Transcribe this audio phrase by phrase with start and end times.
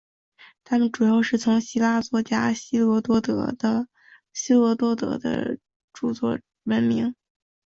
[0.63, 3.87] 他们主要是从古希腊作家希罗多德的
[5.93, 7.13] 着作闻名。